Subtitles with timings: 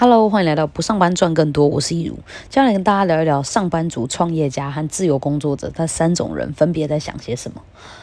[0.00, 2.14] Hello，欢迎来到不上班赚更多，我是一如，
[2.48, 7.60] 今天来跟大家聊一聊上班族、创业家和自由工作者这三种人分别在想些什么。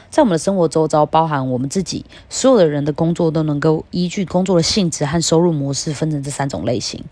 [0.09, 7.03] 在我们的生活周遭，包含我们自己，所有的人的工作都能够依据工作的性质和收入模式分成这三种类型。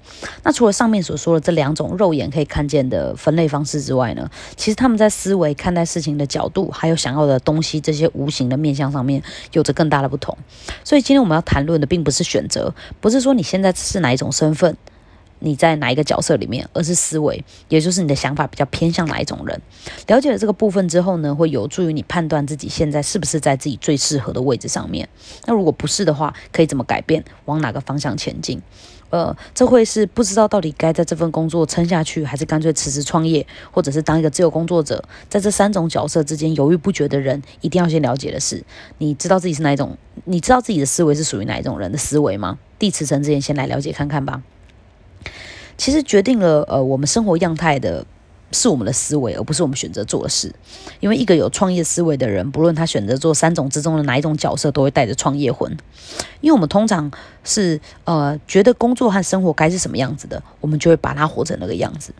[0.43, 9.21] 那除了上面所说的这两种肉眼可以看见的分类方式之外呢，其实他们在思维、看待事情的角度，还有想要的东西这些无形的面向上面，
[9.53, 10.37] 有着更大的不同。
[10.83, 14.75] 所以今天我们要谈论的，并不是选择，不是说你现在是哪一种身份。
[15.45, 19.61] 你在哪一个角色里面，而是思维，也就是你的想法比较偏向哪一种人。
[20.07, 25.07] 了解了这个部分之后呢，会有助于你判断自己现在是不是在自己最适合的位置上面。
[25.45, 28.59] 那如果不是的话，可以怎么改变，往哪个方向前进？
[29.11, 38.65] 呃，这会是不知道到底该在这份工作撑下去，还是干脆辞职创业，或者是当一个自由工作者，在这三种角色之间犹豫不决的人，一定要先了解的是，
[38.97, 39.95] 你知道自己是哪一种？
[40.25, 42.57] 你知道自己的思维是属于哪一种人的思维吗？
[42.79, 44.41] 递辞呈之前，先来了解看看吧。
[45.77, 48.05] 其实决定了，呃，我们生活样态的。
[48.51, 50.53] 是我们的思维，而不是我们选择做事。
[50.99, 55.75] 因为一个有创业思维的人，不论他选择做三种之中的哪一种角色，都会带着创业魂。
[56.41, 57.11] 因为我们通常
[57.43, 62.13] 是呃觉得工作和生活该是什么样子的，我们就会把它活成那个样子。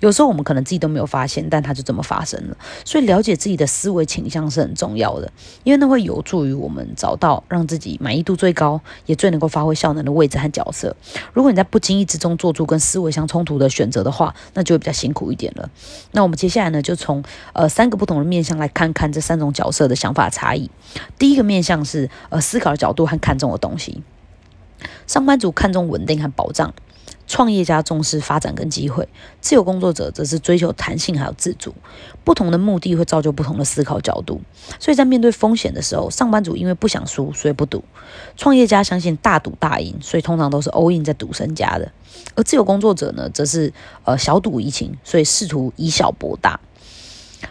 [0.00, 2.56] 有时候我们可能自己都没有发现，但它就这么发生了。
[2.84, 5.32] 所以了解自己的思维倾向是很重要的，
[5.64, 10.94] 因为那会有助于我们找到让自己满意度最高，也最能够发挥效能的位置和角色。
[11.32, 15.69] 如果你在不经意之中做出跟思维相冲突的选择的话，那就会比较辛苦一点了。
[16.12, 20.70] 那我们接下来呢，就从呃三个不同的面向来看看这三种角色的想法差异。
[21.18, 24.02] 第一个面向是呃思考的角度和看重的东西。
[25.06, 26.72] 上班族看重稳定和保障。
[27.30, 29.08] 创业家重视发展跟机会，
[29.40, 31.72] 自由工作者则是追求弹性还有自主。
[32.24, 34.40] 不同的目的会造就不同的思考角度，
[34.80, 37.78] 所以在面对风险的时候，上班族因为不想输，所以不赌；
[38.36, 41.92] 创业家相信大赌大赢，所以通常都是 all in 在赌身家的。
[42.34, 46.58] 而自由工作者呢，则是呃小赌怡情，所以试图以小博大。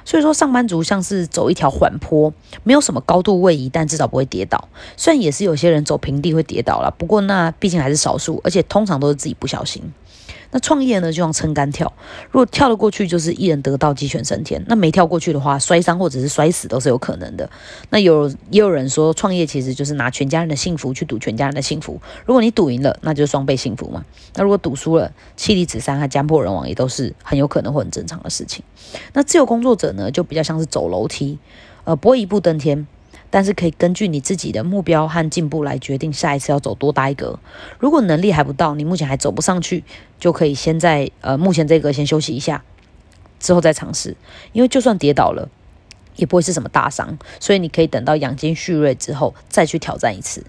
[0.10, 2.34] 所以说，上班族像是走一条缓坡，
[2.64, 4.68] 没有什么高度位移，但至少不会跌倒。
[4.98, 9.84] 虽然也是有些人走平地会跌倒了，不过那毕竟还是少数，而且通常都是自己不小心。
[10.52, 11.92] 那创业呢，就像撑杆跳，
[12.32, 17.50] 如果跳得过去，就是一人得道，鸡犬升天；那没跳过去的话，摔伤或者是摔死都是有可能的。
[17.90, 22.02] 那有也有人说，创业其实就是拿全家人的幸福去赌全家人的幸福。
[22.26, 24.04] 如果你赌赢了，那就是双倍幸福嘛。
[24.36, 28.64] 那如果赌输了，妻离子散和家破人亡也都是很有可能或很正常的事情。
[29.14, 31.38] 那自由工作者呢，就比较像是走楼梯，
[31.84, 32.88] 呃，不会一步登天。
[33.30, 37.40] 但是可以根据你自己的目标和进步来决定下一次要走多大一格。
[37.78, 39.84] 如果能力还不到，你目前还走不上去，
[40.20, 42.64] 就可以先在呃目前这个先休息一下，
[43.40, 44.16] 之后再尝试。
[44.52, 45.50] 因为就算跌倒了，
[46.16, 50.44] 也不会是什么大伤，所以你可以等到养精蓄锐之后再去挑战一次。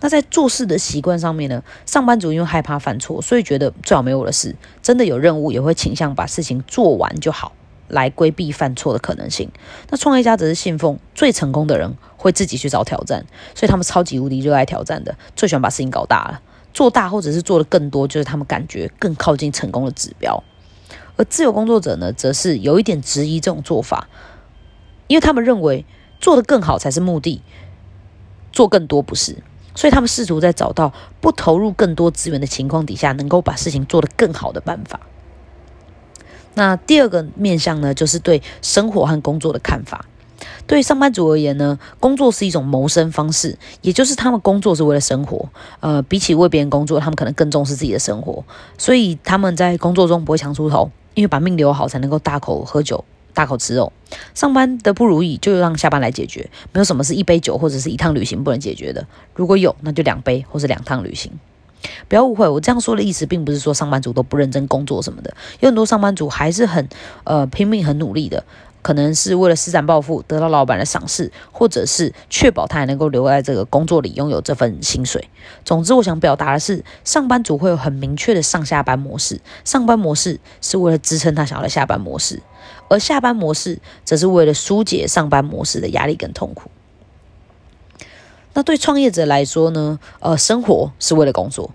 [0.00, 4.54] 那在做事的习惯上面呢，上班族因为害怕犯错，所以觉得最好没我的事。
[4.82, 7.52] 真的有任务，也会倾向把事情做完就好。
[7.88, 9.50] 来规避犯错的可能性。
[9.90, 13.24] 那创业家则是信奉最成功的人会自己去找挑战，
[13.54, 16.40] 所以他们超级无敌热爱挑战的，最喜欢把事情搞大了，
[16.72, 20.42] 做大或者是做的更多，就是他们感觉更靠近成功的指标。
[21.16, 24.08] 而自由工作者呢，则是有一点质疑这种做法，
[25.06, 25.86] 因为他们认为
[26.20, 27.40] 做得更好才是目的，
[28.52, 29.36] 做更多不是，
[29.76, 34.98] 所以他们试图在找到不投入更多资源的情况底下，能够把事情做得更好的办法。
[36.54, 40.04] 那第二个面向呢，就是对生活和工作的看法。
[40.66, 45.46] 对上班族而言呢，工作是一种谋生方式，也就是他们工作是为了生活。
[45.80, 48.42] 呃，比起为别人工作，他们可能更重视自己的生活，
[48.78, 53.04] 所以他们在工作中不会强出头，因为把命留好才能够大口喝酒、
[53.34, 53.92] 大口吃肉。
[54.34, 59.06] 上班的不如意就让下班来解决，没有什么是一杯酒或者是一趟旅行不能解决的。
[59.34, 61.30] 如果有，那就两杯或是两趟旅行。
[62.08, 65.34] 不要误会，我这样说的意思，并不是说上班族都不认真工作什么的。
[65.60, 66.88] 有很多上班族还是很
[67.24, 68.44] 呃拼命、很努力的，
[68.82, 75.28] 可能是为了施展抱负，得到老板的赏识，或者是确保他还能够留在这个工作里，拥有这份薪水。
[75.64, 82.42] 总之，我想表达的是，上班族会有很明确的上下班模式，上班模式是为了支撑他想要的下班模式，
[82.88, 86.70] 而下班模式则是为了疏解上班模式的压力跟痛苦。
[88.54, 89.98] 那对创业者来说呢？
[90.20, 91.72] 呃，生活是为了工作，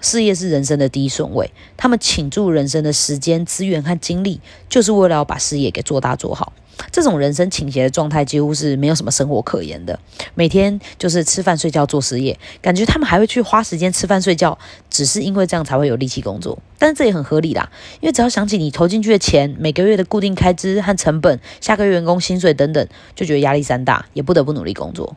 [0.00, 1.50] 事业是人生的第一顺位。
[1.76, 6.52] 他们倾注人生的时间、资源和精力，就是为了要把事业给做大做好。
[6.92, 9.98] 这种人生倾斜的状态，几乎是没有什么生活可言的。
[10.34, 14.56] 每天就是吃饭、睡觉、做事业，感觉他们还会去花时间吃饭、睡觉，
[14.88, 16.58] 只是因为这样才会有力气工作。
[16.78, 25.14] 但是这也很合理啦，因为只要想起你投进去的钱、每个月的固定开支和成本、下个月员工薪水等等，就觉得压力山大，也不得不努力工作。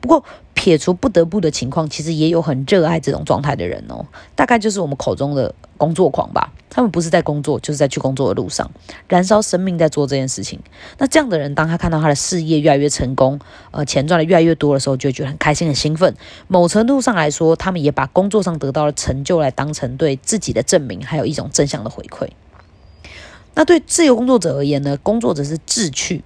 [0.00, 0.24] 不过，
[0.54, 4.06] 撇除不得不的情况，其实也有很热爱这种状态的人哦。
[4.34, 6.52] 大概就是我们口中的工作狂吧。
[6.72, 8.70] 他们不是在工作，就是在去工作的路上，
[9.08, 10.60] 燃烧生命在做这件事情。
[10.98, 13.40] 那这样的人，当他看到他的事业越来越成功，
[13.72, 16.14] 呃，钱赚的越来越多的时候，就觉得很开心、很兴奋。
[16.46, 22.28] 某程度上来说，他们也把工作上得到的成就来当成对自己的证明，还有一种正向的回馈。
[23.54, 24.96] 那对自由工作者而言呢？
[25.02, 26.22] 工作者是志趣。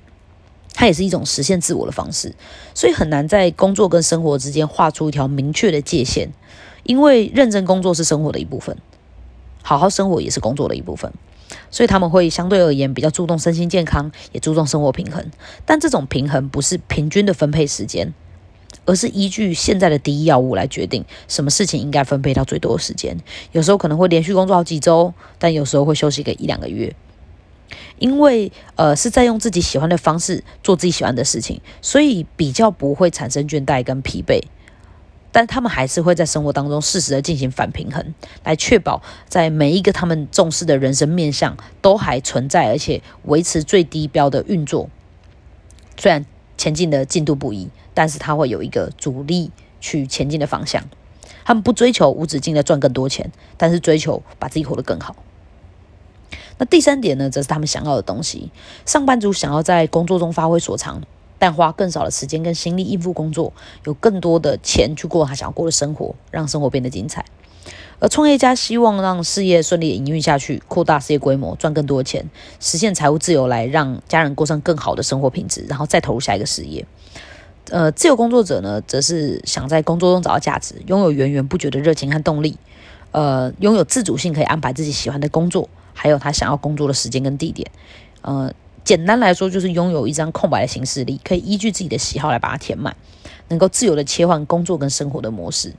[0.75, 2.35] 它也是一种实现自我的方式，
[2.75, 6.29] 所以很难在工作跟生活之间画出一条明确的界限，
[6.82, 8.76] 因为认真工作是生活的一部分，
[9.62, 11.12] 好好生活也是工作的一部分，
[11.71, 15.31] 所以他们会相对而言比较注重身心健康，也注重生活平衡。
[15.65, 18.12] 但这种平衡不是平均的分配时间，
[18.85, 23.17] 而是依据现在的第一要务来决定什么事情应该分配到最多的时间。
[23.53, 26.94] 有时候可能会连续工作好几周，但有时候会休息个一两个月。
[27.99, 34.41] 因为呃是在用自己喜欢的方式做自己喜欢的事情，所以比较不会产生倦怠跟疲惫，
[35.33, 38.15] 但他们还是会在生活当中适时的进行反平衡，
[38.45, 44.89] 来确保在每一个他们重视的人生面向都还存在，而且维持最低标的运作。
[45.97, 46.25] 虽然
[46.57, 49.51] 前进的进度不一，但是他会有一个主力
[49.81, 50.85] 去前进的方向。
[51.45, 55.17] 他们不追求无止境的赚更多钱，但是追求把自己活得更好。
[56.59, 58.51] 那第三点呢，则是他们想要的东西。
[58.87, 61.03] 上班族想要在工作中发挥所长，
[61.39, 63.53] 但花更少的时间跟心力应付工作，
[63.85, 67.25] 有更多的钱去过他想要过的生活，让生活变得精彩。
[68.01, 72.29] 而创业家希望让事业顺利营运下去，扩大事业规模，赚更多的钱，
[72.61, 76.85] 实现财务自由，来让家人过上更好的生活品质，然后再投入下一个事业。
[77.71, 82.59] 呃，自由工作者呢，则是想在工作中找到价值，拥有源源不绝的热情和动力，
[83.12, 85.69] 呃，拥有自主性，可以安排自己喜欢的工作。
[85.94, 87.70] 还有他想要工作的时间跟地点，
[88.20, 88.52] 呃，
[88.85, 92.94] 简单来说就是拥有一张空白的行事历，可以依据自己的喜好来把它填满，
[93.49, 95.73] 能够自由的切换工作跟生活的模式。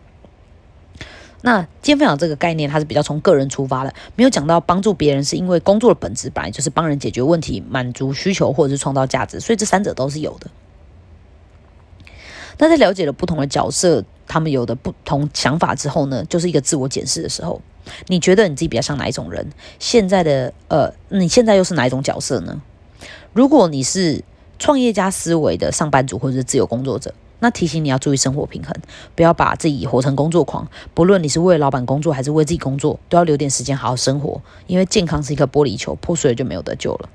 [1.42, 10.50] 那今天分享这个概念，它是比较从个人出发的，没有讲到帮助别人，是因为工作的本质本来就是帮人解决问题、满足需求或者是创造价值，所以这三者都是有的。
[12.58, 17.62] 那在了解了不同的角色，他们有的不同想法之后呢，就是一个自我检视的时候。
[18.08, 19.48] 你觉得你自己比较像哪一种人？
[19.80, 22.62] 现在的呃，你现在又是哪一种角色呢？
[23.34, 24.24] 如果你是
[24.58, 28.74] 创业家思维的上班族或者是自由工作者，那提醒你要注意生活平衡，
[29.14, 30.68] 不要把自己活成工作狂。
[30.94, 37.10] 不论你是为老板工作还是为自己工作，都要留点时间好好生活，因为健康是一个玻璃球，破碎了就没有得救了。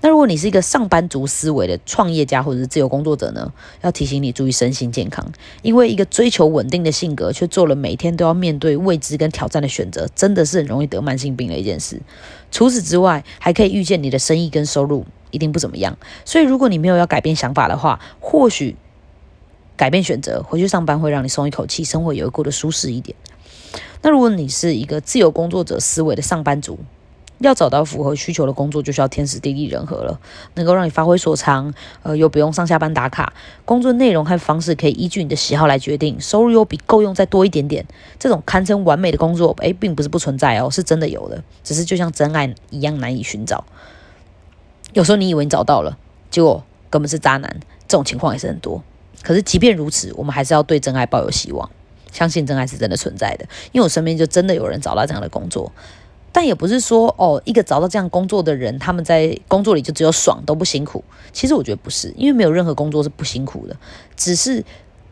[0.00, 3.52] 那如果你是一个上班族思维的创业家或者是自由工作者呢？
[3.82, 5.26] 要提醒你注意身心健康，
[5.62, 12.00] 因为一个追求稳定的性格，却做了每天都要面对未知跟挑战的选择，真的是很容易得慢性病的一件事。
[12.50, 15.96] 除此之外，还可以预见你的生意跟收入一定不怎么样。
[16.24, 18.76] 所以，如果你没有要改变想法的话，或许
[19.76, 23.16] 改变选择，回去上班会让你松一口气，生活也会过得舒适一点。
[24.02, 26.78] 那如果你是一个自由工作者思维的上班族，
[27.38, 30.18] 要找到符合需求的工作，就需要天时地利人和了，
[30.54, 31.72] 能够让你发挥所长，
[32.02, 33.32] 呃，又不用上下班打卡，
[33.64, 37.86] 工作内容和方式可以依据你的喜好来决定，收入又比够用再多一点点，
[38.18, 43.64] 这种堪称完美的工作，诶，并不是不存在哦，是真的有的，只是就像真爱一样难以寻找。
[44.94, 45.98] 有时候你以为你找到了，
[46.30, 48.82] 结果根本是渣男，这种情况也是很多。
[49.22, 51.68] 可是即便如此，我们还是要对真爱抱有希望，
[52.12, 55.70] 相信真爱是真的存在的，因为我身边就真的有人找到这样的工作。
[56.36, 61.02] 但也不是说哦，一个找到这样工作的人，他们在工作里就只有爽都不辛苦。
[61.32, 63.74] 其实我觉得不是，因为没有任何工作是不辛苦的，
[64.18, 64.62] 只是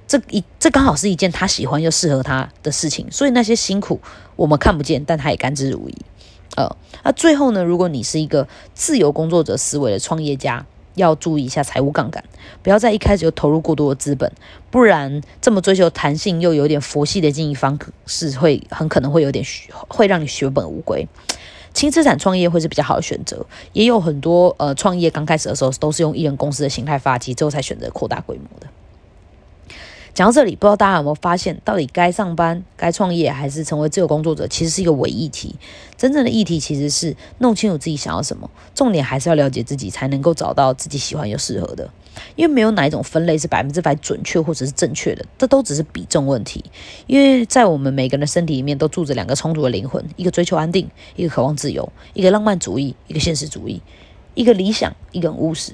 [0.07, 3.99] 这一这刚好是一件他喜欢又适合他的事情，所以那些辛苦
[4.37, 5.95] 我们看不见，但他也甘之如饴。
[6.57, 10.66] 呃，那最后呢，如果你是一个自由工作者思维的创业家。
[10.94, 12.22] 要注意一下财务杠杆，
[12.62, 14.30] 不要在一开始就投入过多的资本，
[14.70, 19.44] 不然这么追求弹性又有点佛系的经营方式，会很可能会有点
[19.88, 21.06] 会让你血本无归。
[21.72, 28.66] 轻资产创业会是比较好的选择，也有很多呃创业刚开始的时候都是用一人公司的形态发迹，之后才选择扩大规模的。
[30.14, 35.56] 讲到这里，不知道大家有没有发现，到底该上班、该创业，还是成为自由工作者，其实是一个伪议题。
[35.97, 41.90] 真正的议题其实是弄清楚自己想要什么，重点还是要了解自己，才能够找到自己喜欢又适合的。
[42.37, 46.64] 因为没有哪一种分类是百分之百准确或者是正确的，这都只是比重问题。
[47.09, 53.80] 因为在我们每个人的身体里面，都住着两个充足的灵魂：一个追求安定，一个渴望自由；一个浪漫主义，一个现实主义；
[54.35, 55.73] 一个理想，一个务实。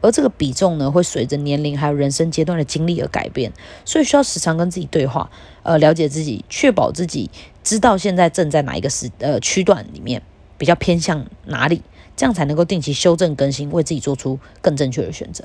[0.00, 3.52] 而这个比重呢，会随着年龄还有人生阶段的经历而改变，
[3.84, 5.30] 所以需要时常跟自己对话，
[5.62, 7.30] 呃，了解自己，确保自己
[7.62, 10.22] 知道现在正在哪一个时呃区段里面
[10.58, 11.82] 比较偏向哪里，
[12.16, 15.44] 这样才能够定期修正更新，为自己做出更正确的选择。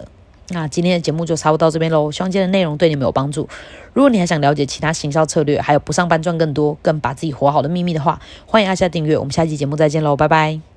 [0.54, 3.48] 那今天的节目就差不多到这边喽，希望今天的内容对你们有帮助。
[3.94, 9.18] 如果你还想了解其他行销策略，还有不上班赚更多、更把自己活好的秘密的话，欢迎按下订阅。
[9.18, 10.71] 我们下期节目再见喽，拜拜。